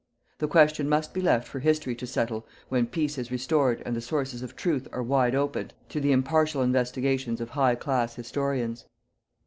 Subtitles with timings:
[0.39, 4.01] The question must be left for History to settle when peace is restored and the
[4.01, 8.85] sources of truth are wide opened to the impartial investigations of high class historians.